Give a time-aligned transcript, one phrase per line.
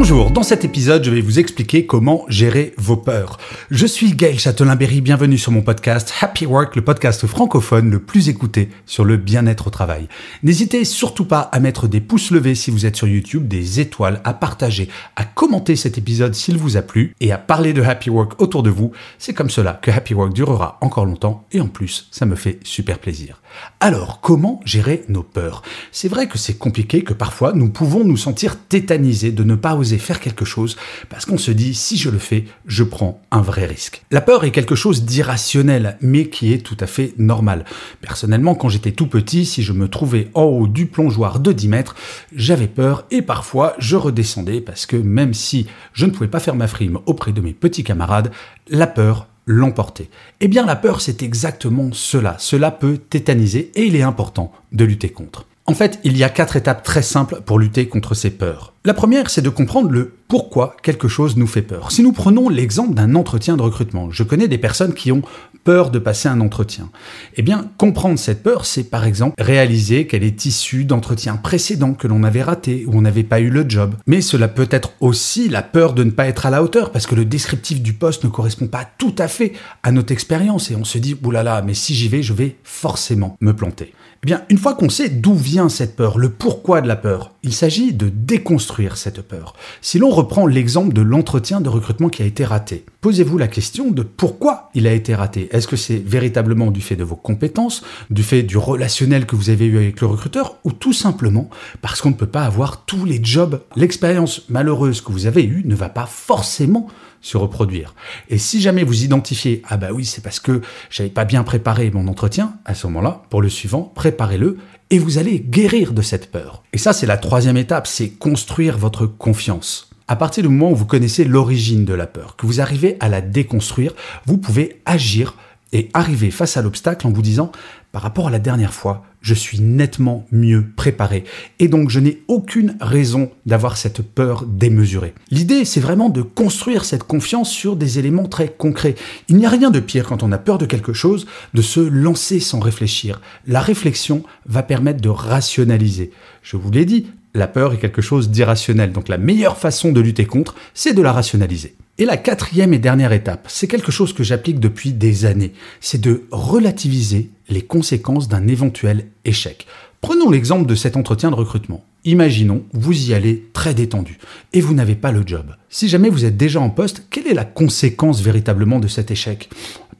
[0.00, 3.36] Bonjour, dans cet épisode, je vais vous expliquer comment gérer vos peurs.
[3.70, 8.30] Je suis Gaël Châtelain-Berry, bienvenue sur mon podcast Happy Work, le podcast francophone le plus
[8.30, 10.08] écouté sur le bien-être au travail.
[10.42, 14.22] N'hésitez surtout pas à mettre des pouces levés si vous êtes sur YouTube, des étoiles,
[14.24, 18.08] à partager, à commenter cet épisode s'il vous a plu et à parler de Happy
[18.08, 18.92] Work autour de vous.
[19.18, 22.58] C'est comme cela que Happy Work durera encore longtemps et en plus, ça me fait
[22.64, 23.42] super plaisir.
[23.80, 25.60] Alors, comment gérer nos peurs?
[25.92, 29.74] C'est vrai que c'est compliqué, que parfois nous pouvons nous sentir tétanisés de ne pas
[29.74, 30.76] oser faire quelque chose
[31.08, 34.02] parce qu'on se dit si je le fais, je prends un vrai risque.
[34.10, 37.64] La peur est quelque chose d'irrationnel, mais qui est tout à fait normal.
[38.00, 41.68] Personnellement, quand j'étais tout petit, si je me trouvais en haut du plongeoir de 10
[41.68, 41.94] mètres,
[42.34, 46.54] j'avais peur et parfois je redescendais parce que même si je ne pouvais pas faire
[46.54, 48.30] ma frime auprès de mes petits camarades,
[48.68, 52.36] la peur l'emporter Eh bien la peur c'est exactement cela.
[52.38, 55.46] Cela peut tétaniser et il est important de lutter contre.
[55.66, 58.72] En fait, il y a quatre étapes très simples pour lutter contre ces peurs.
[58.82, 61.92] La première, c'est de comprendre le pourquoi quelque chose nous fait peur.
[61.92, 65.20] Si nous prenons l'exemple d'un entretien de recrutement, je connais des personnes qui ont
[65.64, 66.88] peur de passer un entretien.
[67.36, 72.06] Eh bien, comprendre cette peur, c'est par exemple réaliser qu'elle est issue d'entretiens précédents que
[72.06, 73.96] l'on avait ratés ou on n'avait pas eu le job.
[74.06, 77.06] Mais cela peut être aussi la peur de ne pas être à la hauteur parce
[77.06, 80.76] que le descriptif du poste ne correspond pas tout à fait à notre expérience et
[80.76, 83.92] on se dit, oulala, mais si j'y vais, je vais forcément me planter.
[84.22, 87.32] Eh bien, une fois qu'on sait d'où vient cette peur, le pourquoi de la peur,
[87.42, 89.54] il s'agit de déconstruire cette peur.
[89.80, 93.90] Si l'on reprend l'exemple de l'entretien de recrutement qui a été raté, posez-vous la question
[93.90, 95.48] de pourquoi il a été raté.
[95.52, 99.50] Est-ce que c'est véritablement du fait de vos compétences, du fait du relationnel que vous
[99.50, 101.50] avez eu avec le recruteur, ou tout simplement
[101.82, 105.62] parce qu'on ne peut pas avoir tous les jobs L'expérience malheureuse que vous avez eue
[105.64, 106.88] ne va pas forcément
[107.20, 107.94] se reproduire.
[108.28, 110.60] Et si jamais vous identifiez, ah bah oui, c'est parce que
[110.90, 114.58] j'avais pas bien préparé mon entretien, à ce moment-là, pour le suivant, préparez-le
[114.90, 116.62] et vous allez guérir de cette peur.
[116.72, 119.90] Et ça, c'est la troisième étape, c'est construire votre confiance.
[120.08, 123.08] À partir du moment où vous connaissez l'origine de la peur, que vous arrivez à
[123.08, 123.94] la déconstruire,
[124.26, 125.36] vous pouvez agir
[125.72, 127.52] et arriver face à l'obstacle en vous disant,
[127.92, 131.24] par rapport à la dernière fois, je suis nettement mieux préparé.
[131.58, 135.14] Et donc, je n'ai aucune raison d'avoir cette peur démesurée.
[135.30, 138.94] L'idée, c'est vraiment de construire cette confiance sur des éléments très concrets.
[139.28, 141.80] Il n'y a rien de pire quand on a peur de quelque chose, de se
[141.80, 143.20] lancer sans réfléchir.
[143.46, 146.12] La réflexion va permettre de rationaliser.
[146.42, 148.92] Je vous l'ai dit, la peur est quelque chose d'irrationnel.
[148.92, 151.74] Donc, la meilleure façon de lutter contre, c'est de la rationaliser.
[152.00, 155.52] Et la quatrième et dernière étape, c'est quelque chose que j'applique depuis des années,
[155.82, 159.66] c'est de relativiser les conséquences d'un éventuel échec.
[160.00, 161.84] Prenons l'exemple de cet entretien de recrutement.
[162.06, 164.16] Imaginons, vous y allez très détendu
[164.54, 165.54] et vous n'avez pas le job.
[165.68, 169.50] Si jamais vous êtes déjà en poste, quelle est la conséquence véritablement de cet échec?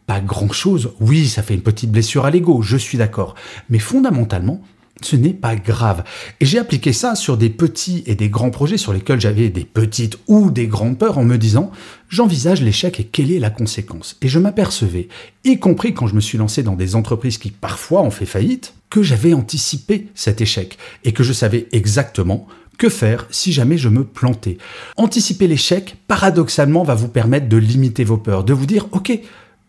[0.07, 0.95] Pas grand-chose.
[1.01, 3.35] Oui, ça fait une petite blessure à l'ego, je suis d'accord.
[3.69, 4.63] Mais fondamentalement,
[5.01, 6.05] ce n'est pas grave.
[6.41, 9.65] Et j'ai appliqué ça sur des petits et des grands projets sur lesquels j'avais des
[9.65, 11.71] petites ou des grandes peurs en me disant
[12.09, 14.17] j'envisage l'échec et quelle est la conséquence?
[14.23, 15.09] Et je m'apercevais,
[15.45, 18.75] y compris quand je me suis lancé dans des entreprises qui parfois ont fait faillite,
[18.91, 22.47] que j'avais anticipé cet échec et que je savais exactement
[22.77, 24.59] que faire si jamais je me plantais.
[24.97, 29.21] Anticiper l'échec, paradoxalement, va vous permettre de limiter vos peurs, de vous dire ok,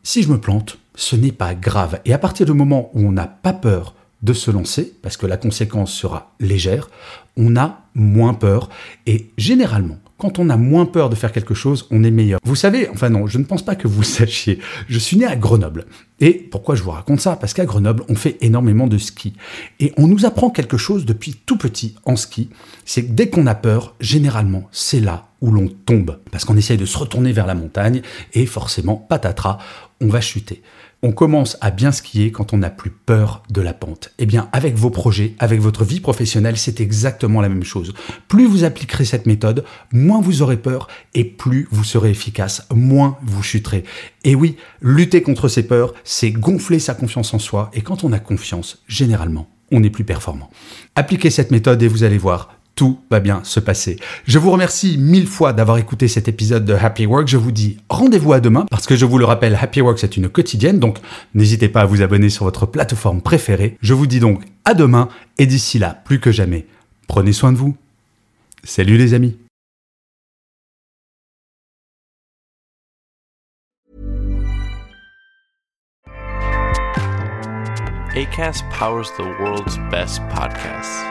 [0.04, 2.00] si je me plante, ce n'est pas grave.
[2.06, 5.26] Et à partir du moment où on n'a pas peur, de se lancer, parce que
[5.26, 6.90] la conséquence sera légère,
[7.38, 8.70] on a moins peur.
[9.08, 12.40] Et généralement, quand on a moins peur de faire quelque chose, on est meilleur.
[12.44, 14.60] Vous savez, enfin non, je ne pense pas que vous le sachiez.
[14.88, 15.86] Je suis né à Grenoble.
[16.20, 17.36] Et pourquoi je vous raconte ça?
[17.36, 19.34] Parce qu'à Grenoble, on fait énormément de ski.
[19.80, 22.50] Et on nous apprend quelque chose depuis tout petit en ski.
[22.86, 26.20] C'est que dès qu'on a peur, généralement, c'est là où l'on tombe.
[26.32, 28.04] Parce qu'on essaye de se retourner vers la montagne
[28.34, 29.58] et forcément, patatras,
[30.00, 30.62] on va chuter.
[31.04, 34.12] On commence à bien skier quand on n'a plus peur de la pente.
[34.20, 37.94] Eh bien, avec vos projets, avec votre vie professionnelle, c'est exactement la même chose.
[38.28, 43.18] Plus vous appliquerez cette méthode, moins vous aurez peur et plus vous serez efficace, moins
[43.24, 43.84] vous chuterez.
[44.26, 48.12] Et oui, lutter contre ces peurs, c'est gonfler sa confiance en soi et quand on
[48.12, 50.52] a confiance, généralement, on est plus performant.
[50.96, 53.98] Appliquez cette méthode et vous allez voir, tout va bien se passer.
[54.26, 57.28] Je vous remercie mille fois d'avoir écouté cet épisode de Happy Work.
[57.28, 60.18] Je vous dis rendez-vous à demain parce que je vous le rappelle, Happy Work c'est
[60.18, 60.98] une quotidienne, donc
[61.34, 63.78] n'hésitez pas à vous abonner sur votre plateforme préférée.
[63.82, 66.66] Je vous dis donc à demain et d'ici là, plus que jamais,
[67.08, 67.76] prenez soin de vous.
[68.64, 69.38] Salut les amis.
[78.14, 81.11] ACAST powers the world's best podcasts.